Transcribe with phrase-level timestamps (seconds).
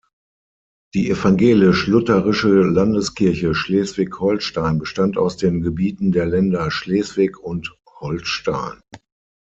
[0.95, 8.81] Die Evangelisch-Lutherische Landeskirche Schleswig-Holstein bestand aus den Gebieten der Länder Schleswig und Holstein.